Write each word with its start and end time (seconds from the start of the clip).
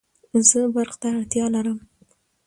زه 0.49 0.59
برق 0.75 0.95
ته 1.01 1.07
اړتیا 1.17 1.45
لرم 1.55 1.79